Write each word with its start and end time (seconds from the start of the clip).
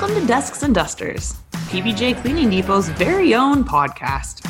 Welcome 0.00 0.22
to 0.22 0.26
Desks 0.26 0.62
and 0.62 0.74
Dusters, 0.74 1.34
PBJ 1.52 2.22
Cleaning 2.22 2.48
Depot's 2.48 2.88
very 2.88 3.34
own 3.34 3.64
podcast. 3.64 4.40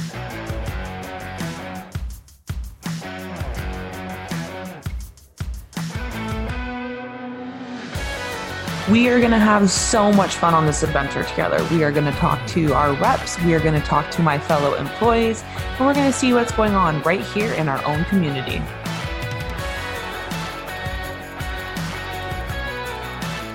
We 8.89 9.09
are 9.09 9.19
going 9.19 9.33
to 9.33 9.39
have 9.39 9.69
so 9.69 10.13
much 10.13 10.37
fun 10.37 10.55
on 10.55 10.67
this 10.67 10.85
adventure 10.85 11.25
together. 11.25 11.67
We 11.73 11.83
are 11.83 11.91
going 11.91 12.05
to 12.05 12.13
talk 12.13 12.47
to 12.51 12.73
our 12.73 12.93
reps, 12.93 13.37
we 13.43 13.53
are 13.55 13.61
going 13.61 13.75
to 13.75 13.85
talk 13.85 14.09
to 14.13 14.23
my 14.23 14.39
fellow 14.39 14.75
employees, 14.75 15.43
and 15.57 15.85
we're 15.85 15.95
going 15.95 16.13
to 16.13 16.17
see 16.17 16.33
what's 16.33 16.53
going 16.53 16.75
on 16.75 17.03
right 17.03 17.23
here 17.23 17.53
in 17.55 17.69
our 17.69 17.85
own 17.87 18.05
community. 18.05 18.63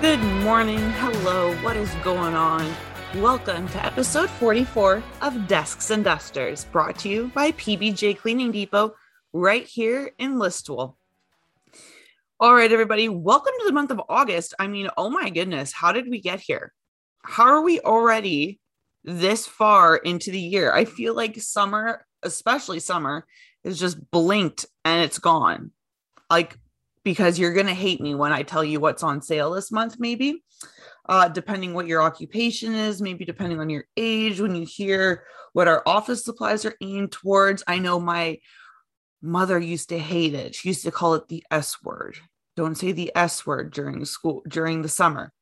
Good 0.06 0.22
morning. 0.44 0.78
Hello. 0.78 1.52
What 1.64 1.76
is 1.76 1.92
going 1.96 2.34
on? 2.34 2.72
Welcome 3.16 3.68
to 3.70 3.84
episode 3.84 4.30
44 4.30 5.02
of 5.20 5.48
Desks 5.48 5.90
and 5.90 6.04
Dusters, 6.04 6.64
brought 6.66 6.96
to 7.00 7.08
you 7.08 7.32
by 7.34 7.50
PBJ 7.50 8.16
Cleaning 8.16 8.52
Depot 8.52 8.94
right 9.32 9.66
here 9.66 10.12
in 10.20 10.36
Listowel. 10.36 10.94
All 12.38 12.54
right, 12.54 12.70
everybody, 12.70 13.08
welcome 13.08 13.52
to 13.58 13.66
the 13.66 13.72
month 13.72 13.90
of 13.90 14.00
August. 14.08 14.54
I 14.60 14.68
mean, 14.68 14.88
oh 14.96 15.10
my 15.10 15.28
goodness, 15.28 15.72
how 15.72 15.90
did 15.90 16.08
we 16.08 16.20
get 16.20 16.38
here? 16.38 16.72
How 17.24 17.46
are 17.46 17.62
we 17.62 17.80
already 17.80 18.60
this 19.02 19.44
far 19.44 19.96
into 19.96 20.30
the 20.30 20.38
year? 20.38 20.72
I 20.72 20.84
feel 20.84 21.16
like 21.16 21.40
summer, 21.40 22.06
especially 22.22 22.78
summer, 22.78 23.26
is 23.64 23.80
just 23.80 24.08
blinked 24.12 24.66
and 24.84 25.02
it's 25.02 25.18
gone. 25.18 25.72
Like, 26.30 26.56
because 27.06 27.38
you're 27.38 27.52
going 27.52 27.68
to 27.68 27.72
hate 27.72 28.00
me 28.00 28.16
when 28.16 28.32
I 28.32 28.42
tell 28.42 28.64
you 28.64 28.80
what's 28.80 29.04
on 29.04 29.22
sale 29.22 29.52
this 29.52 29.70
month, 29.70 29.94
maybe. 30.00 30.42
Uh, 31.08 31.28
depending 31.28 31.72
what 31.72 31.86
your 31.86 32.02
occupation 32.02 32.74
is, 32.74 33.00
maybe 33.00 33.24
depending 33.24 33.60
on 33.60 33.70
your 33.70 33.84
age, 33.96 34.40
when 34.40 34.56
you 34.56 34.66
hear 34.66 35.22
what 35.52 35.68
our 35.68 35.84
office 35.86 36.24
supplies 36.24 36.64
are 36.64 36.74
aimed 36.80 37.12
towards. 37.12 37.62
I 37.68 37.78
know 37.78 38.00
my 38.00 38.40
mother 39.22 39.56
used 39.56 39.90
to 39.90 40.00
hate 40.00 40.34
it. 40.34 40.56
She 40.56 40.70
used 40.70 40.82
to 40.82 40.90
call 40.90 41.14
it 41.14 41.28
the 41.28 41.44
S 41.48 41.80
word. 41.80 42.16
Don't 42.56 42.74
say 42.74 42.90
the 42.90 43.12
S 43.14 43.46
word 43.46 43.72
during 43.72 44.04
school 44.04 44.42
during 44.48 44.82
the 44.82 44.88
summer. 44.88 45.32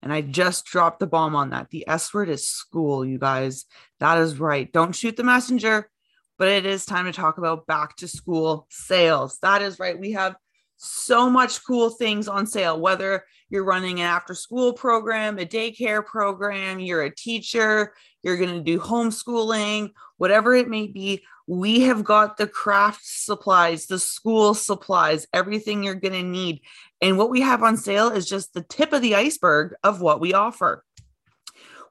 And 0.00 0.12
I 0.12 0.20
just 0.20 0.66
dropped 0.66 1.00
the 1.00 1.08
bomb 1.08 1.34
on 1.34 1.50
that. 1.50 1.70
The 1.70 1.84
S 1.88 2.14
word 2.14 2.28
is 2.28 2.46
school, 2.46 3.04
you 3.04 3.18
guys. 3.18 3.64
That 3.98 4.18
is 4.18 4.38
right. 4.38 4.72
Don't 4.72 4.94
shoot 4.94 5.16
the 5.16 5.24
messenger, 5.24 5.90
but 6.38 6.46
it 6.46 6.64
is 6.64 6.86
time 6.86 7.06
to 7.06 7.12
talk 7.12 7.38
about 7.38 7.66
back 7.66 7.96
to 7.96 8.06
school 8.06 8.68
sales. 8.70 9.38
That 9.42 9.62
is 9.62 9.80
right. 9.80 9.98
We 9.98 10.12
have 10.12 10.36
so 10.78 11.28
much 11.28 11.64
cool 11.64 11.90
things 11.90 12.28
on 12.28 12.46
sale, 12.46 12.80
whether 12.80 13.24
you're 13.50 13.64
running 13.64 14.00
an 14.00 14.06
after 14.06 14.34
school 14.34 14.72
program, 14.72 15.38
a 15.38 15.44
daycare 15.44 16.04
program, 16.04 16.78
you're 16.78 17.02
a 17.02 17.14
teacher, 17.14 17.92
you're 18.22 18.36
going 18.36 18.54
to 18.54 18.60
do 18.60 18.78
homeschooling, 18.78 19.90
whatever 20.18 20.54
it 20.54 20.68
may 20.68 20.86
be. 20.86 21.24
We 21.46 21.80
have 21.80 22.04
got 22.04 22.36
the 22.36 22.46
craft 22.46 23.00
supplies, 23.02 23.86
the 23.86 23.98
school 23.98 24.54
supplies, 24.54 25.26
everything 25.32 25.82
you're 25.82 25.94
going 25.94 26.12
to 26.12 26.22
need. 26.22 26.60
And 27.00 27.18
what 27.18 27.30
we 27.30 27.40
have 27.40 27.62
on 27.62 27.76
sale 27.76 28.10
is 28.10 28.28
just 28.28 28.54
the 28.54 28.62
tip 28.62 28.92
of 28.92 29.02
the 29.02 29.14
iceberg 29.14 29.74
of 29.82 30.00
what 30.00 30.20
we 30.20 30.34
offer. 30.34 30.84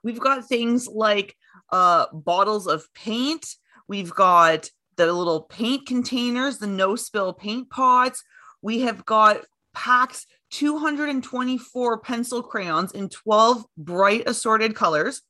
We've 0.03 0.19
got 0.19 0.47
things 0.47 0.87
like 0.87 1.35
uh, 1.71 2.05
bottles 2.13 2.67
of 2.67 2.85
paint, 2.93 3.55
we've 3.87 4.13
got 4.13 4.69
the 4.95 5.11
little 5.11 5.41
paint 5.41 5.85
containers, 5.85 6.57
the 6.57 6.67
no 6.67 6.95
spill 6.95 7.33
paint 7.33 7.69
pots. 7.69 8.23
We 8.67 8.81
have 8.81 9.05
got 9.05 9.45
packs 9.73 10.25
224 10.51 11.99
pencil 12.01 12.43
crayons 12.43 12.91
in 12.91 13.07
12 13.07 13.63
bright 13.77 14.23
assorted 14.27 14.75
colors. 14.75 15.21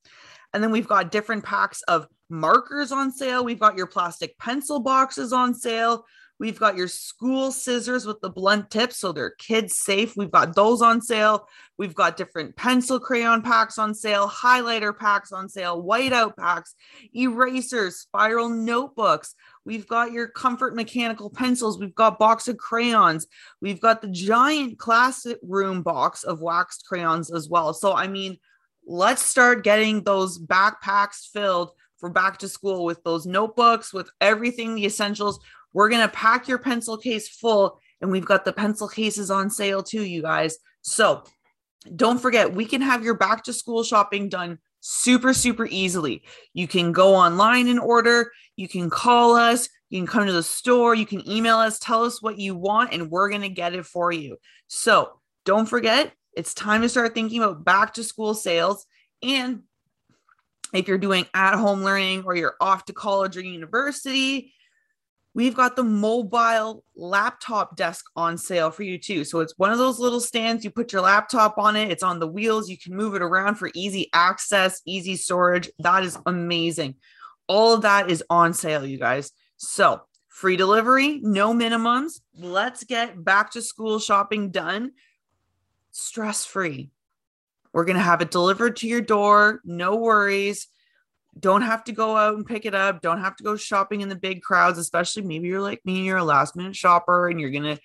And 0.56 0.64
then 0.64 0.72
we've 0.72 0.88
got 0.88 1.12
different 1.12 1.44
packs 1.44 1.84
of 1.84 2.08
markers 2.32 2.92
on 2.92 3.12
sale. 3.12 3.46
We've 3.46 3.60
got 3.60 3.78
your 3.78 3.86
plastic 3.86 4.40
pencil 4.40 4.80
boxes 4.80 5.34
on 5.34 5.54
sale. 5.54 6.04
We've 6.40 6.60
got 6.60 6.78
your 6.78 6.88
school 6.88 7.52
scissors 7.52 8.06
with 8.06 8.22
the 8.22 8.30
blunt 8.30 8.70
tips, 8.70 8.98
so 8.98 9.12
they're 9.12 9.32
kids 9.32 9.76
safe. 9.76 10.16
We've 10.16 10.32
got 10.32 10.56
those 10.56 10.84
on 10.84 11.02
sale. 11.02 11.48
We've 11.78 11.96
got 11.96 12.16
different 12.16 12.56
pencil 12.56 13.00
crayon 13.00 13.42
packs 13.42 13.80
on 13.80 13.96
sale, 13.96 14.30
highlighter 14.30 14.96
packs 14.96 15.32
on 15.32 15.50
sale, 15.50 15.84
whiteout 15.84 16.38
packs, 16.38 16.76
erasers, 17.16 17.98
spiral 17.98 18.50
notebooks. 18.50 19.34
We've 19.66 19.88
got 19.88 20.12
your 20.12 20.28
comfort 20.28 20.76
mechanical 20.76 21.32
pencils. 21.32 21.80
We've 21.80 21.96
got 21.96 22.20
box 22.20 22.48
of 22.48 22.58
crayons. 22.58 23.26
We've 23.60 23.82
got 23.82 24.02
the 24.02 24.08
giant 24.08 24.78
classroom 24.78 25.82
box 25.82 26.24
of 26.24 26.42
waxed 26.42 26.86
crayons 26.88 27.32
as 27.32 27.50
well. 27.50 27.74
So, 27.74 27.94
I 27.94 28.08
mean, 28.08 28.38
let's 28.86 29.24
start 29.24 29.64
getting 29.64 30.04
those 30.04 30.40
backpacks 30.40 31.30
filled 31.34 31.72
for 31.98 32.10
back 32.10 32.38
to 32.38 32.48
school 32.48 32.86
with 32.86 33.04
those 33.04 33.26
notebooks, 33.26 33.92
with 33.92 34.10
everything, 34.22 34.76
the 34.76 34.86
essentials. 34.86 35.40
We're 35.78 35.90
going 35.90 36.02
to 36.02 36.08
pack 36.08 36.48
your 36.48 36.58
pencil 36.58 36.98
case 36.98 37.30
full, 37.30 37.80
and 38.02 38.12
we've 38.12 38.26
got 38.26 38.46
the 38.46 38.52
pencil 38.52 38.88
cases 38.88 39.30
on 39.30 39.52
sale 39.52 39.84
too, 39.84 40.02
you 40.02 40.24
guys. 40.24 40.58
So 40.82 41.24
don't 41.96 42.18
forget, 42.18 42.52
we 42.52 42.66
can 42.66 42.82
have 42.82 43.04
your 43.04 43.14
back 43.14 43.44
to 43.44 43.54
school 43.54 43.84
shopping 43.84 44.28
done 44.28 44.58
super, 44.80 45.36
super 45.36 45.68
easily. 45.68 46.24
You 46.56 46.68
can 46.68 46.94
go 46.94 47.14
online 47.14 47.68
and 47.68 47.80
order, 47.80 48.32
you 48.56 48.68
can 48.68 48.90
call 48.90 49.36
us, 49.36 49.70
you 49.92 50.00
can 50.00 50.08
come 50.08 50.26
to 50.26 50.34
the 50.34 50.42
store, 50.42 50.96
you 50.96 51.06
can 51.06 51.30
email 51.30 51.58
us, 51.58 51.78
tell 51.78 52.04
us 52.04 52.24
what 52.24 52.40
you 52.40 52.56
want, 52.56 52.92
and 52.92 53.12
we're 53.12 53.30
going 53.30 53.42
to 53.42 53.50
get 53.50 53.76
it 53.76 53.86
for 53.86 54.12
you. 54.12 54.38
So 54.66 55.20
don't 55.46 55.68
forget, 55.68 56.12
it's 56.36 56.56
time 56.56 56.82
to 56.82 56.90
start 56.90 57.14
thinking 57.14 57.44
about 57.44 57.64
back 57.64 57.94
to 57.94 58.04
school 58.04 58.34
sales. 58.34 58.88
And 59.22 59.62
if 60.74 60.88
you're 60.88 60.98
doing 60.98 61.28
at 61.36 61.54
home 61.54 61.84
learning 61.84 62.24
or 62.26 62.36
you're 62.36 62.56
off 62.60 62.86
to 62.86 62.94
college 62.94 63.38
or 63.38 63.42
university, 63.42 64.56
we've 65.38 65.54
got 65.54 65.76
the 65.76 65.84
mobile 65.84 66.84
laptop 66.96 67.76
desk 67.76 68.04
on 68.16 68.40
sale 68.40 68.72
for 68.72 68.82
you 68.82 68.98
too. 68.98 69.24
So 69.24 69.40
it's 69.40 69.54
one 69.58 69.72
of 69.72 69.78
those 69.78 70.00
little 70.00 70.20
stands, 70.20 70.66
you 70.66 70.72
put 70.72 70.92
your 70.92 71.04
laptop 71.04 71.60
on 71.60 71.76
it, 71.76 71.92
it's 71.92 72.02
on 72.02 72.18
the 72.20 72.28
wheels, 72.28 72.72
you 72.72 72.78
can 72.78 72.96
move 72.96 73.14
it 73.14 73.22
around 73.22 73.54
for 73.54 73.70
easy 73.76 74.10
access, 74.14 74.82
easy 74.88 75.16
storage. 75.16 75.70
That 75.78 76.04
is 76.04 76.18
amazing. 76.26 76.96
All 77.46 77.72
of 77.72 77.84
that 77.84 78.10
is 78.10 78.24
on 78.32 78.56
sale, 78.56 78.84
you 78.84 78.98
guys. 78.98 79.32
So 79.58 80.02
free 80.28 80.58
delivery, 80.58 81.20
no 81.22 81.54
minimums. 81.54 82.20
Let's 82.36 82.84
get 82.84 83.24
back 83.24 83.52
to 83.52 83.62
school 83.62 84.00
shopping 84.00 84.50
done 84.50 84.94
stress 85.92 86.46
free. 86.46 86.90
We're 87.74 87.86
going 87.86 87.98
to 87.98 88.02
have 88.02 88.22
it 88.22 88.32
delivered 88.32 88.78
to 88.78 88.88
your 88.88 89.02
door. 89.02 89.62
No 89.64 89.98
worries. 89.98 90.68
Don't 91.40 91.62
have 91.62 91.84
to 91.86 91.92
go 91.92 92.16
out 92.16 92.36
and 92.36 92.46
pick 92.46 92.66
it 92.66 92.76
up. 92.76 93.02
Don't 93.02 93.22
have 93.22 93.36
to 93.38 93.44
go 93.44 93.56
shopping 93.56 94.02
in 94.02 94.10
the 94.10 94.16
big 94.16 94.42
crowds, 94.42 94.80
especially 94.80 95.24
maybe 95.24 95.48
you're 95.48 95.62
like 95.62 95.86
me, 95.86 96.04
you're 96.04 96.18
a 96.18 96.24
last 96.24 96.56
minute 96.56 96.76
shopper 96.76 97.30
and 97.30 97.40
you're 97.40 97.50
going 97.50 97.64
to 97.64 97.80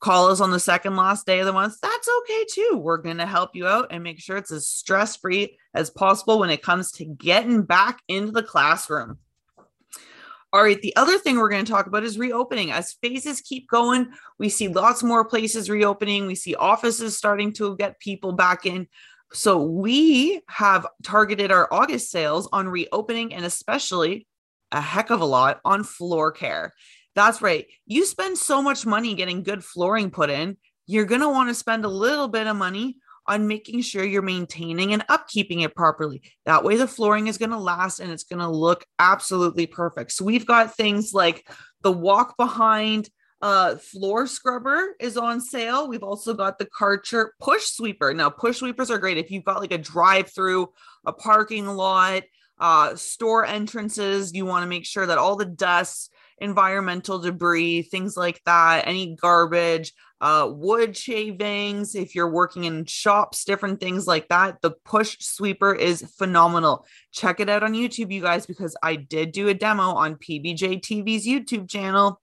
call 0.00 0.28
us 0.28 0.40
on 0.40 0.50
the 0.50 0.60
second 0.60 0.96
last 0.96 1.26
day 1.26 1.40
of 1.40 1.46
the 1.46 1.52
month. 1.52 1.76
That's 1.80 2.08
okay 2.20 2.44
too. 2.50 2.76
We're 2.76 2.98
going 2.98 3.18
to 3.18 3.26
help 3.26 3.50
you 3.54 3.66
out 3.66 3.88
and 3.90 4.02
make 4.02 4.20
sure 4.20 4.36
it's 4.36 4.52
as 4.52 4.68
stress 4.68 5.16
free 5.16 5.58
as 5.74 5.90
possible 5.90 6.38
when 6.38 6.50
it 6.50 6.62
comes 6.62 6.92
to 6.92 7.04
getting 7.04 7.62
back 7.62 8.00
into 8.08 8.32
the 8.32 8.42
classroom. 8.42 9.18
All 10.52 10.62
right, 10.62 10.80
the 10.80 10.94
other 10.96 11.18
thing 11.18 11.36
we're 11.36 11.50
going 11.50 11.64
to 11.64 11.70
talk 11.70 11.86
about 11.86 12.04
is 12.04 12.18
reopening. 12.18 12.70
As 12.70 12.94
phases 13.02 13.40
keep 13.40 13.68
going, 13.68 14.08
we 14.38 14.48
see 14.48 14.68
lots 14.68 15.02
more 15.02 15.24
places 15.24 15.68
reopening. 15.68 16.26
We 16.26 16.34
see 16.34 16.54
offices 16.54 17.18
starting 17.18 17.52
to 17.54 17.76
get 17.76 18.00
people 18.00 18.32
back 18.32 18.64
in. 18.64 18.86
So 19.32 19.62
we 19.62 20.40
have 20.48 20.86
targeted 21.02 21.50
our 21.50 21.68
August 21.72 22.10
sales 22.10 22.48
on 22.52 22.68
reopening 22.68 23.34
and 23.34 23.44
especially 23.44 24.26
a 24.72 24.80
heck 24.80 25.10
of 25.10 25.20
a 25.20 25.24
lot 25.26 25.60
on 25.64 25.84
floor 25.84 26.32
care. 26.32 26.72
That's 27.14 27.42
right. 27.42 27.66
You 27.86 28.04
spend 28.04 28.38
so 28.38 28.62
much 28.62 28.86
money 28.86 29.14
getting 29.14 29.42
good 29.42 29.64
flooring 29.64 30.10
put 30.10 30.30
in, 30.30 30.56
you're 30.86 31.06
going 31.06 31.22
to 31.22 31.28
want 31.28 31.48
to 31.48 31.54
spend 31.54 31.84
a 31.84 31.88
little 31.88 32.28
bit 32.28 32.46
of 32.46 32.56
money 32.56 32.96
on 33.26 33.48
making 33.48 33.82
sure 33.82 34.04
you're 34.04 34.22
maintaining 34.22 34.92
and 34.92 35.06
upkeeping 35.08 35.64
it 35.64 35.74
properly. 35.74 36.22
That 36.44 36.62
way, 36.62 36.76
the 36.76 36.86
flooring 36.86 37.26
is 37.26 37.38
going 37.38 37.50
to 37.50 37.58
last 37.58 37.98
and 37.98 38.12
it's 38.12 38.24
going 38.24 38.38
to 38.38 38.48
look 38.48 38.84
absolutely 38.98 39.66
perfect. 39.66 40.12
So, 40.12 40.24
we've 40.24 40.46
got 40.46 40.76
things 40.76 41.12
like 41.12 41.48
the 41.82 41.90
walk 41.90 42.36
behind 42.36 43.10
uh, 43.42 43.76
floor 43.76 44.26
scrubber 44.26 44.96
is 44.98 45.16
on 45.16 45.40
sale. 45.40 45.88
We've 45.88 46.02
also 46.02 46.34
got 46.34 46.58
the 46.58 46.66
Karcher 46.66 47.28
push 47.40 47.64
sweeper. 47.64 48.14
Now, 48.14 48.30
push 48.30 48.58
sweepers 48.58 48.90
are 48.90 48.98
great 48.98 49.18
if 49.18 49.30
you've 49.30 49.44
got 49.44 49.60
like 49.60 49.72
a 49.72 49.78
drive 49.78 50.30
through, 50.32 50.72
a 51.04 51.12
parking 51.12 51.66
lot, 51.66 52.22
uh, 52.58 52.96
store 52.96 53.44
entrances. 53.44 54.32
You 54.32 54.46
want 54.46 54.62
to 54.62 54.68
make 54.68 54.86
sure 54.86 55.06
that 55.06 55.18
all 55.18 55.36
the 55.36 55.44
dust, 55.44 56.12
environmental 56.38 57.18
debris, 57.18 57.82
things 57.82 58.16
like 58.16 58.40
that, 58.46 58.86
any 58.86 59.16
garbage, 59.16 59.92
uh, 60.22 60.48
wood 60.50 60.96
shavings, 60.96 61.94
if 61.94 62.14
you're 62.14 62.30
working 62.30 62.64
in 62.64 62.86
shops, 62.86 63.44
different 63.44 63.80
things 63.80 64.06
like 64.06 64.28
that. 64.28 64.62
The 64.62 64.70
push 64.84 65.18
sweeper 65.20 65.74
is 65.74 66.02
phenomenal. 66.16 66.86
Check 67.12 67.40
it 67.40 67.50
out 67.50 67.62
on 67.62 67.74
YouTube, 67.74 68.10
you 68.10 68.22
guys, 68.22 68.46
because 68.46 68.74
I 68.82 68.96
did 68.96 69.32
do 69.32 69.48
a 69.48 69.54
demo 69.54 69.90
on 69.90 70.16
PBJ 70.16 70.80
TV's 70.80 71.26
YouTube 71.26 71.68
channel 71.68 72.18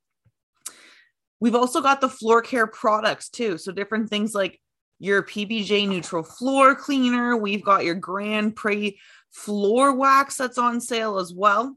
We've 1.43 1.55
also 1.55 1.81
got 1.81 1.99
the 1.99 2.07
floor 2.07 2.41
care 2.41 2.67
products 2.67 3.27
too. 3.27 3.57
So 3.57 3.73
different 3.73 4.09
things 4.09 4.33
like 4.33 4.61
your 4.97 5.21
PBJ 5.21 5.89
neutral 5.89 6.23
floor 6.23 6.73
cleaner. 6.73 7.35
We've 7.35 7.65
got 7.65 7.83
your 7.83 7.95
Grand 7.95 8.55
Prix 8.55 8.97
floor 9.29 9.93
wax 9.93 10.37
that's 10.37 10.57
on 10.57 10.79
sale 10.79 11.17
as 11.19 11.33
well. 11.33 11.75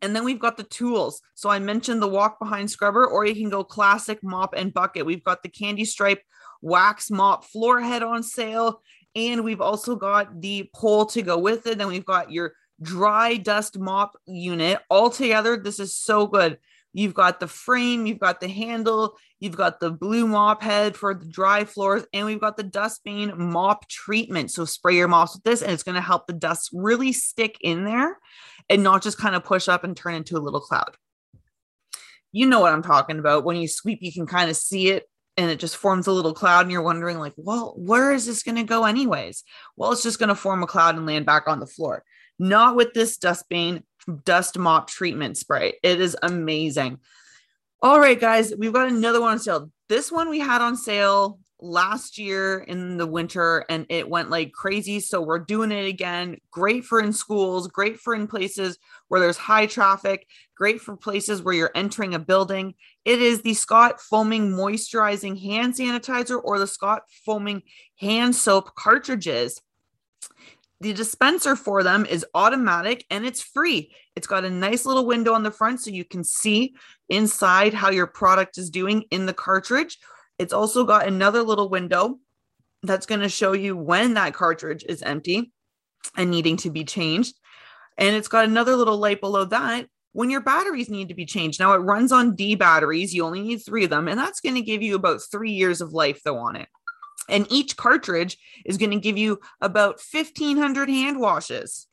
And 0.00 0.16
then 0.16 0.24
we've 0.24 0.40
got 0.40 0.56
the 0.56 0.62
tools. 0.62 1.20
So 1.34 1.50
I 1.50 1.58
mentioned 1.58 2.00
the 2.00 2.08
walk 2.08 2.38
behind 2.38 2.70
scrubber, 2.70 3.06
or 3.06 3.26
you 3.26 3.34
can 3.34 3.50
go 3.50 3.62
classic 3.62 4.20
mop 4.22 4.54
and 4.56 4.72
bucket. 4.72 5.04
We've 5.04 5.22
got 5.22 5.42
the 5.42 5.50
candy 5.50 5.84
stripe 5.84 6.22
wax 6.62 7.10
mop 7.10 7.44
floor 7.44 7.82
head 7.82 8.02
on 8.02 8.22
sale. 8.22 8.80
And 9.14 9.44
we've 9.44 9.60
also 9.60 9.96
got 9.96 10.40
the 10.40 10.70
pole 10.74 11.04
to 11.04 11.20
go 11.20 11.36
with 11.36 11.66
it. 11.66 11.76
Then 11.76 11.88
we've 11.88 12.06
got 12.06 12.32
your 12.32 12.54
dry 12.80 13.36
dust 13.36 13.78
mop 13.78 14.16
unit 14.24 14.78
all 14.88 15.10
together. 15.10 15.58
This 15.58 15.78
is 15.78 15.94
so 15.94 16.26
good. 16.26 16.56
You've 16.92 17.14
got 17.14 17.38
the 17.38 17.46
frame, 17.46 18.06
you've 18.06 18.18
got 18.18 18.40
the 18.40 18.48
handle, 18.48 19.16
you've 19.40 19.56
got 19.56 19.78
the 19.78 19.90
blue 19.90 20.26
mop 20.26 20.62
head 20.62 20.96
for 20.96 21.14
the 21.14 21.26
dry 21.26 21.64
floors, 21.64 22.04
and 22.12 22.26
we've 22.26 22.40
got 22.40 22.56
the 22.56 22.64
dustbane 22.64 23.36
mop 23.36 23.88
treatment. 23.88 24.50
So 24.50 24.64
spray 24.64 24.96
your 24.96 25.08
mops 25.08 25.34
with 25.34 25.44
this, 25.44 25.62
and 25.62 25.70
it's 25.72 25.82
going 25.82 25.96
to 25.96 26.00
help 26.00 26.26
the 26.26 26.32
dust 26.32 26.70
really 26.72 27.12
stick 27.12 27.56
in 27.60 27.84
there 27.84 28.18
and 28.68 28.82
not 28.82 29.02
just 29.02 29.18
kind 29.18 29.34
of 29.34 29.44
push 29.44 29.68
up 29.68 29.84
and 29.84 29.96
turn 29.96 30.14
into 30.14 30.36
a 30.36 30.40
little 30.40 30.60
cloud. 30.60 30.96
You 32.32 32.46
know 32.46 32.60
what 32.60 32.72
I'm 32.72 32.82
talking 32.82 33.18
about. 33.18 33.44
When 33.44 33.56
you 33.56 33.68
sweep, 33.68 33.98
you 34.02 34.12
can 34.12 34.26
kind 34.26 34.50
of 34.50 34.56
see 34.56 34.88
it 34.88 35.08
and 35.38 35.50
it 35.50 35.60
just 35.60 35.76
forms 35.76 36.08
a 36.08 36.12
little 36.12 36.34
cloud 36.34 36.62
and 36.62 36.72
you're 36.72 36.82
wondering 36.82 37.18
like 37.18 37.32
well 37.36 37.74
where 37.78 38.12
is 38.12 38.26
this 38.26 38.42
going 38.42 38.56
to 38.56 38.64
go 38.64 38.84
anyways 38.84 39.44
well 39.76 39.92
it's 39.92 40.02
just 40.02 40.18
going 40.18 40.28
to 40.28 40.34
form 40.34 40.62
a 40.62 40.66
cloud 40.66 40.96
and 40.96 41.06
land 41.06 41.24
back 41.24 41.44
on 41.46 41.60
the 41.60 41.66
floor 41.66 42.02
not 42.38 42.76
with 42.76 42.92
this 42.92 43.16
dustbane 43.16 43.82
dust 44.24 44.58
mop 44.58 44.88
treatment 44.88 45.36
spray 45.36 45.74
it 45.82 46.00
is 46.00 46.16
amazing 46.22 46.98
all 47.82 48.00
right 48.00 48.20
guys 48.20 48.52
we've 48.58 48.72
got 48.72 48.88
another 48.88 49.20
one 49.20 49.32
on 49.32 49.38
sale 49.38 49.70
this 49.88 50.10
one 50.10 50.28
we 50.28 50.38
had 50.38 50.60
on 50.60 50.76
sale 50.76 51.38
last 51.60 52.18
year 52.18 52.58
in 52.58 52.96
the 52.96 53.06
winter 53.06 53.64
and 53.68 53.86
it 53.88 54.08
went 54.08 54.30
like 54.30 54.52
crazy. 54.52 55.00
So 55.00 55.20
we're 55.20 55.38
doing 55.40 55.72
it 55.72 55.86
again. 55.86 56.38
Great 56.50 56.84
for 56.84 57.00
in 57.00 57.12
schools, 57.12 57.66
great 57.68 57.98
for 57.98 58.14
in 58.14 58.26
places 58.26 58.78
where 59.08 59.20
there's 59.20 59.36
high 59.36 59.66
traffic, 59.66 60.26
great 60.56 60.80
for 60.80 60.96
places 60.96 61.42
where 61.42 61.54
you're 61.54 61.72
entering 61.74 62.14
a 62.14 62.18
building. 62.18 62.74
It 63.04 63.20
is 63.20 63.42
the 63.42 63.54
Scott 63.54 64.00
Foaming 64.00 64.52
Moisturizing 64.52 65.40
Hand 65.40 65.74
Sanitizer 65.74 66.40
or 66.42 66.58
the 66.58 66.66
Scott 66.66 67.02
Foaming 67.24 67.62
Hand 67.98 68.36
Soap 68.36 68.74
cartridges. 68.74 69.60
The 70.80 70.92
dispenser 70.92 71.56
for 71.56 71.82
them 71.82 72.06
is 72.06 72.24
automatic 72.34 73.04
and 73.10 73.26
it's 73.26 73.40
free. 73.40 73.92
It's 74.14 74.28
got 74.28 74.44
a 74.44 74.50
nice 74.50 74.86
little 74.86 75.06
window 75.06 75.32
on 75.32 75.42
the 75.42 75.50
front 75.50 75.80
so 75.80 75.90
you 75.90 76.04
can 76.04 76.22
see 76.22 76.74
inside 77.08 77.74
how 77.74 77.90
your 77.90 78.06
product 78.06 78.58
is 78.58 78.70
doing 78.70 79.04
in 79.10 79.26
the 79.26 79.32
cartridge 79.32 79.98
it's 80.38 80.52
also 80.52 80.84
got 80.84 81.06
another 81.06 81.42
little 81.42 81.68
window 81.68 82.18
that's 82.82 83.06
going 83.06 83.20
to 83.20 83.28
show 83.28 83.52
you 83.52 83.76
when 83.76 84.14
that 84.14 84.34
cartridge 84.34 84.84
is 84.88 85.02
empty 85.02 85.52
and 86.16 86.30
needing 86.30 86.56
to 86.58 86.70
be 86.70 86.84
changed. 86.84 87.34
And 87.96 88.14
it's 88.14 88.28
got 88.28 88.44
another 88.44 88.76
little 88.76 88.98
light 88.98 89.20
below 89.20 89.44
that 89.46 89.86
when 90.12 90.30
your 90.30 90.40
batteries 90.40 90.88
need 90.88 91.08
to 91.08 91.14
be 91.14 91.26
changed. 91.26 91.58
Now 91.58 91.72
it 91.72 91.78
runs 91.78 92.12
on 92.12 92.36
D 92.36 92.54
batteries. 92.54 93.12
You 93.12 93.24
only 93.24 93.42
need 93.42 93.58
three 93.58 93.84
of 93.84 93.90
them, 93.90 94.06
and 94.06 94.18
that's 94.18 94.40
going 94.40 94.54
to 94.54 94.62
give 94.62 94.80
you 94.80 94.94
about 94.94 95.20
three 95.30 95.50
years 95.50 95.80
of 95.80 95.92
life 95.92 96.22
though 96.24 96.38
on 96.38 96.54
it. 96.54 96.68
And 97.28 97.46
each 97.50 97.76
cartridge 97.76 98.38
is 98.64 98.78
going 98.78 98.90
to 98.90 99.00
give 99.00 99.18
you 99.18 99.40
about 99.60 100.00
1500 100.12 100.88
hand 100.88 101.20
washes. 101.20 101.86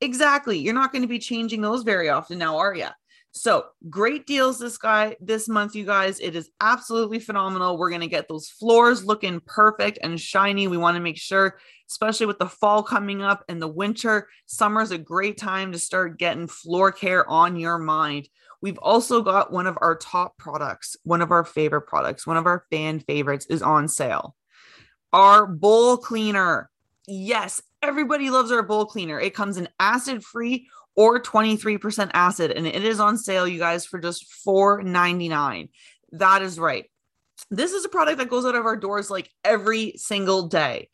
Exactly. 0.00 0.58
You're 0.58 0.74
not 0.74 0.92
going 0.92 1.02
to 1.02 1.08
be 1.08 1.18
changing 1.18 1.60
those 1.60 1.82
very 1.82 2.08
often 2.08 2.38
now, 2.38 2.58
are 2.58 2.74
you? 2.74 2.88
So 3.34 3.64
great 3.88 4.26
deals 4.26 4.58
this 4.58 4.76
guy 4.76 5.16
this 5.18 5.48
month, 5.48 5.74
you 5.74 5.86
guys. 5.86 6.20
It 6.20 6.36
is 6.36 6.50
absolutely 6.60 7.18
phenomenal. 7.18 7.78
We're 7.78 7.90
gonna 7.90 8.06
get 8.06 8.28
those 8.28 8.48
floors 8.48 9.06
looking 9.06 9.40
perfect 9.46 9.98
and 10.02 10.20
shiny. 10.20 10.68
We 10.68 10.76
want 10.76 10.96
to 10.96 11.02
make 11.02 11.16
sure, 11.16 11.58
especially 11.88 12.26
with 12.26 12.38
the 12.38 12.46
fall 12.46 12.82
coming 12.82 13.22
up 13.22 13.42
and 13.48 13.60
the 13.60 13.68
winter, 13.68 14.28
summer 14.44 14.82
is 14.82 14.90
a 14.90 14.98
great 14.98 15.38
time 15.38 15.72
to 15.72 15.78
start 15.78 16.18
getting 16.18 16.46
floor 16.46 16.92
care 16.92 17.28
on 17.28 17.56
your 17.56 17.78
mind. 17.78 18.28
We've 18.60 18.78
also 18.78 19.22
got 19.22 19.50
one 19.50 19.66
of 19.66 19.78
our 19.80 19.96
top 19.96 20.36
products, 20.36 20.94
one 21.02 21.22
of 21.22 21.30
our 21.30 21.44
favorite 21.44 21.86
products, 21.86 22.26
one 22.26 22.36
of 22.36 22.46
our 22.46 22.66
fan 22.70 23.00
favorites 23.00 23.46
is 23.46 23.62
on 23.62 23.88
sale. 23.88 24.36
Our 25.12 25.46
bowl 25.46 25.96
cleaner. 25.98 26.70
Yes, 27.06 27.60
everybody 27.82 28.30
loves 28.30 28.52
our 28.52 28.62
bowl 28.62 28.86
cleaner. 28.86 29.20
It 29.20 29.34
comes 29.34 29.56
in 29.56 29.68
acid 29.78 30.24
free 30.24 30.68
or 30.94 31.22
23% 31.22 32.10
acid. 32.14 32.50
And 32.50 32.66
it 32.66 32.84
is 32.84 33.00
on 33.00 33.18
sale, 33.18 33.46
you 33.46 33.58
guys, 33.58 33.86
for 33.86 33.98
just 33.98 34.26
$4.99. 34.46 35.68
That 36.12 36.42
is 36.42 36.58
right. 36.58 36.84
This 37.50 37.72
is 37.72 37.84
a 37.84 37.88
product 37.88 38.18
that 38.18 38.30
goes 38.30 38.44
out 38.44 38.54
of 38.54 38.66
our 38.66 38.76
doors 38.76 39.10
like 39.10 39.30
every 39.44 39.94
single 39.96 40.48
day. 40.48 40.88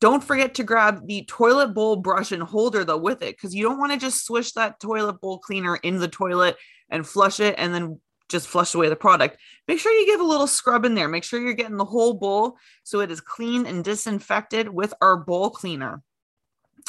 Don't 0.00 0.22
forget 0.22 0.54
to 0.54 0.64
grab 0.64 1.06
the 1.06 1.24
toilet 1.24 1.68
bowl 1.68 1.96
brush 1.96 2.32
and 2.32 2.42
holder 2.42 2.84
though 2.84 2.98
with 2.98 3.22
it 3.22 3.36
because 3.36 3.54
you 3.54 3.62
don't 3.62 3.78
want 3.78 3.92
to 3.92 3.98
just 3.98 4.26
swish 4.26 4.52
that 4.52 4.80
toilet 4.80 5.20
bowl 5.20 5.38
cleaner 5.38 5.76
in 5.76 5.98
the 5.98 6.08
toilet 6.08 6.56
and 6.90 7.06
flush 7.06 7.40
it 7.40 7.54
and 7.56 7.72
then 7.72 8.00
just 8.28 8.48
flush 8.48 8.74
away 8.74 8.88
the 8.88 8.96
product. 8.96 9.38
Make 9.68 9.78
sure 9.78 9.92
you 9.92 10.06
give 10.06 10.20
a 10.20 10.24
little 10.24 10.46
scrub 10.46 10.84
in 10.84 10.94
there. 10.94 11.08
Make 11.08 11.24
sure 11.24 11.40
you're 11.40 11.54
getting 11.54 11.76
the 11.76 11.84
whole 11.84 12.14
bowl 12.14 12.56
so 12.82 13.00
it 13.00 13.10
is 13.10 13.20
clean 13.20 13.66
and 13.66 13.84
disinfected 13.84 14.68
with 14.68 14.94
our 15.00 15.16
bowl 15.16 15.50
cleaner. 15.50 16.02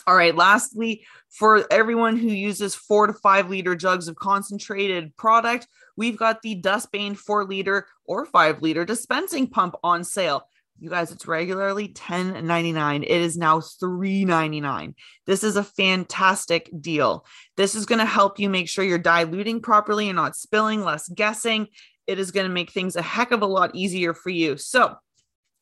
All 0.07 0.15
right, 0.15 0.35
lastly, 0.35 1.03
for 1.29 1.65
everyone 1.71 2.15
who 2.15 2.27
uses 2.27 2.75
four 2.75 3.07
to 3.07 3.13
five 3.13 3.49
liter 3.49 3.75
jugs 3.75 4.07
of 4.07 4.15
concentrated 4.15 5.15
product, 5.17 5.67
we've 5.97 6.17
got 6.17 6.41
the 6.41 6.61
Dustbane 6.61 7.17
four 7.17 7.43
liter 7.43 7.87
or 8.05 8.25
five 8.25 8.61
liter 8.61 8.85
dispensing 8.85 9.47
pump 9.47 9.75
on 9.83 10.03
sale. 10.03 10.47
You 10.79 10.89
guys, 10.89 11.11
it's 11.11 11.25
regularly 11.25 11.87
$10.99. 11.87 13.03
It 13.03 13.09
is 13.09 13.37
now 13.37 13.59
$3.99. 13.59 14.93
This 15.25 15.43
is 15.43 15.55
a 15.55 15.63
fantastic 15.63 16.69
deal. 16.81 17.25
This 17.55 17.75
is 17.75 17.85
going 17.85 17.99
to 17.99 18.05
help 18.05 18.39
you 18.39 18.49
make 18.49 18.67
sure 18.67 18.83
you're 18.83 18.97
diluting 18.97 19.61
properly 19.61 20.09
and 20.09 20.17
not 20.17 20.35
spilling, 20.35 20.83
less 20.83 21.07
guessing. 21.07 21.67
It 22.07 22.19
is 22.19 22.31
going 22.31 22.45
to 22.45 22.53
make 22.53 22.71
things 22.71 22.97
a 22.97 23.01
heck 23.01 23.31
of 23.31 23.41
a 23.41 23.47
lot 23.47 23.73
easier 23.73 24.13
for 24.13 24.29
you. 24.29 24.57
So, 24.57 24.95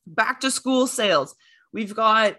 back 0.07 0.41
to 0.41 0.51
school 0.51 0.87
sales. 0.87 1.35
We've 1.71 1.95
got 1.95 2.35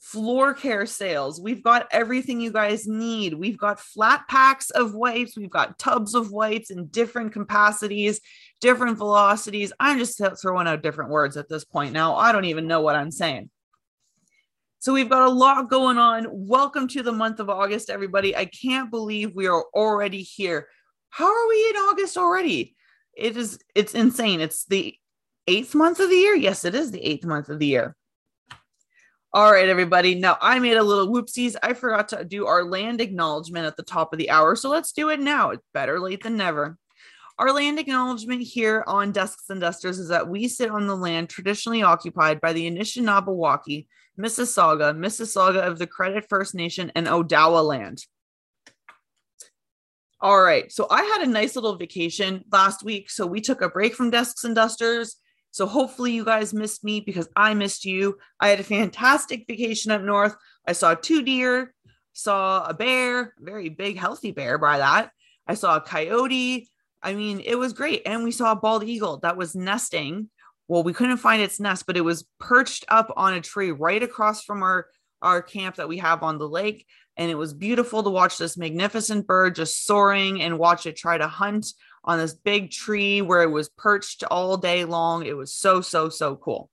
floor 0.00 0.54
care 0.54 0.86
sales. 0.86 1.40
We've 1.40 1.62
got 1.62 1.86
everything 1.92 2.40
you 2.40 2.50
guys 2.50 2.88
need. 2.88 3.34
We've 3.34 3.58
got 3.58 3.78
flat 3.78 4.26
packs 4.28 4.70
of 4.70 4.94
wipes. 4.94 5.36
We've 5.36 5.50
got 5.50 5.78
tubs 5.78 6.14
of 6.14 6.32
wipes 6.32 6.70
in 6.70 6.86
different 6.86 7.32
capacities, 7.32 8.20
different 8.60 8.96
velocities. 8.96 9.72
I'm 9.78 9.98
just 9.98 10.20
throwing 10.40 10.66
out 10.66 10.82
different 10.82 11.10
words 11.10 11.36
at 11.36 11.48
this 11.48 11.64
point 11.64 11.92
now. 11.92 12.16
I 12.16 12.32
don't 12.32 12.46
even 12.46 12.66
know 12.66 12.80
what 12.80 12.96
I'm 12.96 13.10
saying. 13.10 13.50
So 14.78 14.94
we've 14.94 15.10
got 15.10 15.28
a 15.28 15.30
lot 15.30 15.68
going 15.68 15.98
on. 15.98 16.26
Welcome 16.30 16.88
to 16.88 17.02
the 17.02 17.12
month 17.12 17.38
of 17.38 17.50
August, 17.50 17.90
everybody. 17.90 18.34
I 18.34 18.46
can't 18.46 18.90
believe 18.90 19.34
we 19.34 19.46
are 19.46 19.64
already 19.74 20.22
here. 20.22 20.68
How 21.10 21.26
are 21.26 21.48
we 21.48 21.68
in 21.68 21.76
August 21.76 22.16
already? 22.16 22.74
It 23.14 23.36
is 23.36 23.58
it's 23.74 23.94
insane. 23.94 24.40
It's 24.40 24.64
the 24.64 24.94
eighth 25.46 25.74
month 25.74 26.00
of 26.00 26.08
the 26.08 26.16
year. 26.16 26.34
Yes, 26.34 26.64
it 26.64 26.74
is 26.74 26.90
the 26.90 27.04
eighth 27.04 27.26
month 27.26 27.50
of 27.50 27.58
the 27.58 27.66
year. 27.66 27.94
All 29.32 29.52
right, 29.52 29.68
everybody. 29.68 30.16
Now 30.16 30.36
I 30.40 30.58
made 30.58 30.76
a 30.76 30.82
little 30.82 31.06
whoopsies. 31.06 31.54
I 31.62 31.72
forgot 31.72 32.08
to 32.08 32.24
do 32.24 32.46
our 32.46 32.64
land 32.64 33.00
acknowledgement 33.00 33.64
at 33.64 33.76
the 33.76 33.84
top 33.84 34.12
of 34.12 34.18
the 34.18 34.28
hour. 34.28 34.56
So 34.56 34.68
let's 34.68 34.90
do 34.90 35.10
it 35.10 35.20
now. 35.20 35.50
It's 35.50 35.62
better 35.72 36.00
late 36.00 36.24
than 36.24 36.36
never. 36.36 36.76
Our 37.38 37.52
land 37.52 37.78
acknowledgement 37.78 38.42
here 38.42 38.82
on 38.88 39.12
Desks 39.12 39.48
and 39.48 39.60
Dusters 39.60 40.00
is 40.00 40.08
that 40.08 40.28
we 40.28 40.48
sit 40.48 40.68
on 40.68 40.88
the 40.88 40.96
land 40.96 41.28
traditionally 41.28 41.84
occupied 41.84 42.40
by 42.40 42.52
the 42.52 42.68
Anishinaabe, 42.68 43.86
Mississauga, 44.18 44.96
Mississauga 44.96 45.64
of 45.64 45.78
the 45.78 45.86
Credit 45.86 46.26
First 46.28 46.56
Nation, 46.56 46.90
and 46.96 47.06
Odawa 47.06 47.64
land. 47.64 48.04
All 50.20 50.42
right. 50.42 50.72
So 50.72 50.88
I 50.90 51.02
had 51.02 51.22
a 51.22 51.30
nice 51.30 51.54
little 51.54 51.76
vacation 51.76 52.44
last 52.50 52.82
week. 52.82 53.08
So 53.08 53.28
we 53.28 53.40
took 53.40 53.62
a 53.62 53.68
break 53.68 53.94
from 53.94 54.10
Desks 54.10 54.42
and 54.42 54.56
Dusters 54.56 55.18
so 55.50 55.66
hopefully 55.66 56.12
you 56.12 56.24
guys 56.24 56.54
missed 56.54 56.84
me 56.84 57.00
because 57.00 57.28
I 57.34 57.54
missed 57.54 57.84
you. 57.84 58.18
I 58.38 58.48
had 58.48 58.60
a 58.60 58.64
fantastic 58.64 59.44
vacation 59.48 59.90
up 59.90 60.02
north. 60.02 60.36
I 60.66 60.72
saw 60.72 60.94
two 60.94 61.22
deer, 61.22 61.74
saw 62.12 62.66
a 62.66 62.74
bear, 62.74 63.20
a 63.20 63.32
very 63.40 63.68
big, 63.68 63.96
healthy 63.96 64.30
bear 64.30 64.58
by 64.58 64.78
that. 64.78 65.10
I 65.46 65.54
saw 65.54 65.76
a 65.76 65.80
coyote. 65.80 66.68
I 67.02 67.14
mean, 67.14 67.40
it 67.44 67.56
was 67.56 67.72
great. 67.72 68.02
And 68.06 68.22
we 68.22 68.30
saw 68.30 68.52
a 68.52 68.56
bald 68.56 68.84
eagle 68.84 69.18
that 69.18 69.36
was 69.36 69.56
nesting. 69.56 70.28
Well, 70.68 70.84
we 70.84 70.92
couldn't 70.92 71.16
find 71.16 71.42
its 71.42 71.58
nest, 71.58 71.86
but 71.86 71.96
it 71.96 72.02
was 72.02 72.26
perched 72.38 72.84
up 72.88 73.12
on 73.16 73.34
a 73.34 73.40
tree 73.40 73.72
right 73.72 74.02
across 74.02 74.44
from 74.44 74.62
our, 74.62 74.86
our 75.20 75.42
camp 75.42 75.76
that 75.76 75.88
we 75.88 75.98
have 75.98 76.22
on 76.22 76.38
the 76.38 76.48
lake. 76.48 76.86
And 77.16 77.30
it 77.30 77.34
was 77.34 77.52
beautiful 77.52 78.02
to 78.02 78.10
watch 78.10 78.38
this 78.38 78.56
magnificent 78.56 79.26
bird 79.26 79.56
just 79.56 79.84
soaring 79.84 80.40
and 80.42 80.58
watch 80.58 80.86
it 80.86 80.96
try 80.96 81.18
to 81.18 81.26
hunt 81.26 81.66
on 82.04 82.18
this 82.18 82.34
big 82.34 82.70
tree 82.70 83.22
where 83.22 83.42
it 83.42 83.50
was 83.50 83.68
perched 83.68 84.24
all 84.24 84.56
day 84.56 84.84
long. 84.84 85.26
It 85.26 85.36
was 85.36 85.54
so, 85.54 85.80
so, 85.80 86.08
so 86.08 86.36
cool. 86.36 86.70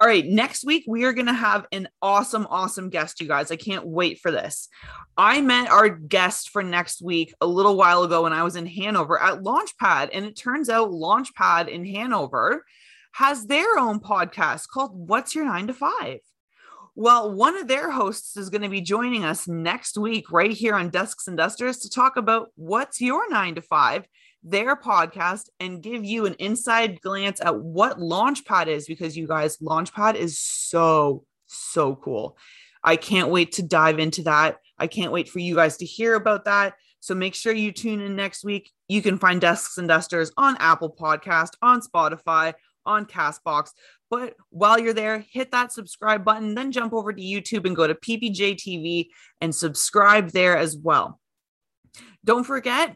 All 0.00 0.08
right, 0.08 0.26
next 0.26 0.64
week 0.64 0.84
we 0.88 1.04
are 1.04 1.12
going 1.12 1.26
to 1.26 1.32
have 1.32 1.64
an 1.70 1.88
awesome, 2.02 2.44
awesome 2.50 2.90
guest, 2.90 3.20
you 3.20 3.28
guys. 3.28 3.52
I 3.52 3.56
can't 3.56 3.86
wait 3.86 4.18
for 4.18 4.32
this. 4.32 4.68
I 5.16 5.40
met 5.40 5.70
our 5.70 5.88
guest 5.88 6.50
for 6.50 6.64
next 6.64 7.00
week 7.02 7.32
a 7.40 7.46
little 7.46 7.76
while 7.76 8.02
ago 8.02 8.24
when 8.24 8.32
I 8.32 8.42
was 8.42 8.56
in 8.56 8.66
Hanover 8.66 9.20
at 9.20 9.42
Launchpad, 9.42 10.10
and 10.12 10.24
it 10.24 10.36
turns 10.36 10.68
out 10.68 10.90
Launchpad 10.90 11.68
in 11.68 11.84
Hanover 11.84 12.64
has 13.12 13.46
their 13.46 13.78
own 13.78 14.00
podcast 14.00 14.66
called 14.68 14.90
What's 15.08 15.36
Your 15.36 15.44
Nine 15.44 15.68
to 15.68 15.74
Five? 15.74 16.18
Well, 16.94 17.32
one 17.32 17.56
of 17.56 17.68
their 17.68 17.90
hosts 17.90 18.36
is 18.36 18.50
going 18.50 18.62
to 18.62 18.68
be 18.68 18.82
joining 18.82 19.24
us 19.24 19.48
next 19.48 19.96
week 19.96 20.30
right 20.30 20.50
here 20.50 20.74
on 20.74 20.90
Desks 20.90 21.26
and 21.26 21.38
Dusters 21.38 21.78
to 21.78 21.90
talk 21.90 22.18
about 22.18 22.50
what's 22.54 23.00
your 23.00 23.30
nine 23.30 23.54
to 23.54 23.62
five, 23.62 24.04
their 24.42 24.76
podcast, 24.76 25.44
and 25.58 25.82
give 25.82 26.04
you 26.04 26.26
an 26.26 26.34
inside 26.34 27.00
glance 27.00 27.40
at 27.40 27.58
what 27.58 27.98
Launchpad 27.98 28.66
is 28.66 28.86
because 28.86 29.16
you 29.16 29.26
guys, 29.26 29.56
Launchpad 29.56 30.16
is 30.16 30.38
so, 30.38 31.24
so 31.46 31.96
cool. 31.96 32.36
I 32.84 32.96
can't 32.96 33.30
wait 33.30 33.52
to 33.52 33.62
dive 33.62 33.98
into 33.98 34.24
that. 34.24 34.58
I 34.78 34.86
can't 34.86 35.12
wait 35.12 35.30
for 35.30 35.38
you 35.38 35.54
guys 35.54 35.78
to 35.78 35.86
hear 35.86 36.14
about 36.14 36.44
that. 36.44 36.74
So 37.00 37.14
make 37.14 37.34
sure 37.34 37.54
you 37.54 37.72
tune 37.72 38.02
in 38.02 38.16
next 38.16 38.44
week. 38.44 38.70
You 38.88 39.00
can 39.00 39.16
find 39.16 39.40
Desks 39.40 39.78
and 39.78 39.88
Dusters 39.88 40.30
on 40.36 40.56
Apple 40.60 40.94
Podcast, 40.94 41.52
on 41.62 41.80
Spotify, 41.80 42.52
on 42.84 43.06
Castbox. 43.06 43.70
But 44.12 44.36
while 44.50 44.78
you're 44.78 44.92
there, 44.92 45.24
hit 45.32 45.52
that 45.52 45.72
subscribe 45.72 46.22
button, 46.22 46.54
then 46.54 46.70
jump 46.70 46.92
over 46.92 47.14
to 47.14 47.22
YouTube 47.22 47.64
and 47.64 47.74
go 47.74 47.86
to 47.86 47.94
PBJ 47.94 48.56
TV 48.56 49.06
and 49.40 49.54
subscribe 49.54 50.32
there 50.32 50.54
as 50.54 50.76
well. 50.76 51.18
Don't 52.22 52.44
forget, 52.44 52.94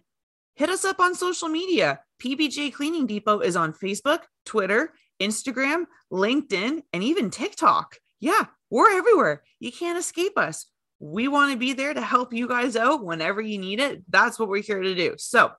hit 0.57 0.69
us 0.69 0.85
up 0.85 1.01
on 1.01 1.15
social 1.15 1.49
media. 1.49 2.01
PBJ 2.23 2.75
Cleaning 2.75 3.07
Depot 3.07 3.41
is 3.41 3.57
on 3.57 3.73
Facebook, 3.73 4.25
Twitter, 4.45 4.93
Instagram, 5.19 5.87
LinkedIn, 6.13 6.83
and 6.93 7.03
even 7.03 7.31
TikTok. 7.31 7.97
Yeah, 8.21 8.45
we're 8.69 8.91
everywhere. 8.99 9.43
You 9.59 9.73
can't 9.73 9.99
escape 9.99 10.37
us 10.37 10.67
we 10.99 11.29
want 11.29 11.53
to 11.53 11.59
be 11.59 11.73
there 11.73 11.93
to 11.93 12.01
help 12.01 12.33
you 12.33 12.49
guys 12.49 12.77
out 12.77 13.05
whenever 13.05 13.41
you 13.41 13.59
need 13.59 13.81
it. 13.81 14.03
That's 14.11 14.39
what 14.39 14.49
we're 14.49 14.63
here 14.63 14.83
to 14.83 14.95
do. 14.95 15.15
So, 15.19 15.53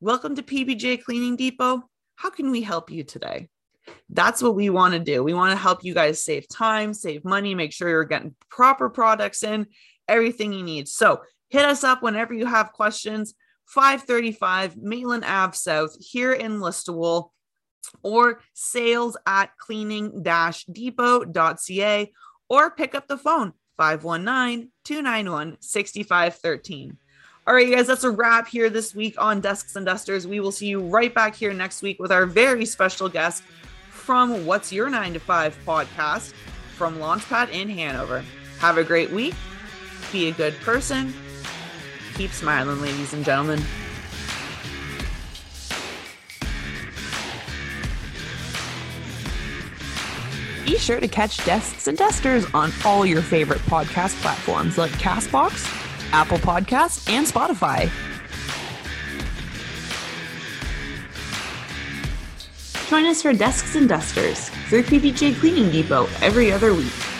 welcome 0.00 0.34
to 0.36 0.42
PBJ 0.42 1.02
Cleaning 1.04 1.36
Depot. 1.36 1.82
How 2.16 2.30
can 2.30 2.50
we 2.50 2.62
help 2.62 2.90
you 2.90 3.04
today? 3.04 3.48
That's 4.08 4.42
what 4.42 4.54
we 4.54 4.70
want 4.70 4.94
to 4.94 5.00
do. 5.00 5.22
We 5.22 5.34
want 5.34 5.52
to 5.52 5.56
help 5.56 5.84
you 5.84 5.94
guys 5.94 6.22
save 6.22 6.48
time, 6.48 6.94
save 6.94 7.24
money, 7.24 7.54
make 7.54 7.72
sure 7.72 7.88
you're 7.88 8.04
getting 8.04 8.34
proper 8.48 8.88
products 8.88 9.42
in, 9.42 9.66
everything 10.08 10.52
you 10.52 10.62
need. 10.62 10.88
So, 10.88 11.22
hit 11.48 11.64
us 11.64 11.84
up 11.84 12.02
whenever 12.02 12.34
you 12.34 12.46
have 12.46 12.72
questions. 12.72 13.34
535 13.66 14.76
Maitland 14.76 15.24
Ave 15.24 15.54
South 15.54 15.96
here 15.98 16.32
in 16.32 16.60
Listowel 16.60 17.30
or 18.02 18.40
sales 18.52 19.16
at 19.26 19.56
cleaning 19.56 20.22
depot.ca 20.22 22.12
or 22.48 22.70
pick 22.70 22.94
up 22.94 23.08
the 23.08 23.16
phone 23.16 23.52
519 23.78 24.70
291 24.84 25.56
6513. 25.60 26.96
All 27.44 27.54
right, 27.54 27.66
you 27.66 27.74
guys, 27.74 27.88
that's 27.88 28.04
a 28.04 28.10
wrap 28.10 28.46
here 28.46 28.70
this 28.70 28.94
week 28.94 29.16
on 29.18 29.40
Desks 29.40 29.74
and 29.74 29.84
Dusters. 29.84 30.28
We 30.28 30.38
will 30.38 30.52
see 30.52 30.68
you 30.68 30.80
right 30.80 31.12
back 31.12 31.34
here 31.34 31.52
next 31.52 31.82
week 31.82 31.98
with 31.98 32.12
our 32.12 32.24
very 32.24 32.64
special 32.64 33.08
guest 33.08 33.42
from 34.02 34.44
What's 34.44 34.72
Your 34.72 34.90
9 34.90 35.14
to 35.14 35.20
5 35.20 35.58
podcast 35.64 36.32
from 36.76 36.98
Launchpad 36.98 37.50
in 37.50 37.68
Hanover. 37.68 38.24
Have 38.58 38.76
a 38.76 38.82
great 38.84 39.10
week. 39.10 39.34
Be 40.10 40.28
a 40.28 40.32
good 40.32 40.54
person. 40.60 41.14
Keep 42.14 42.32
smiling, 42.32 42.82
ladies 42.82 43.14
and 43.14 43.24
gentlemen. 43.24 43.62
Be 50.64 50.78
sure 50.78 50.98
to 50.98 51.08
catch 51.08 51.44
Desks 51.44 51.86
and 51.86 51.96
Dusters 51.96 52.44
on 52.54 52.72
all 52.84 53.06
your 53.06 53.22
favorite 53.22 53.60
podcast 53.60 54.20
platforms 54.20 54.78
like 54.78 54.90
Castbox, 54.92 55.64
Apple 56.12 56.38
Podcasts, 56.38 57.08
and 57.08 57.24
Spotify. 57.26 57.88
Join 62.92 63.06
us 63.06 63.22
for 63.22 63.32
Desks 63.32 63.74
and 63.74 63.88
Dusters 63.88 64.50
through 64.68 64.82
PBJ 64.82 65.40
Cleaning 65.40 65.70
Depot 65.70 66.06
every 66.20 66.52
other 66.52 66.74
week. 66.74 67.11